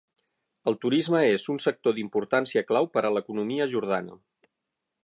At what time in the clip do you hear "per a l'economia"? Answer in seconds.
2.97-3.71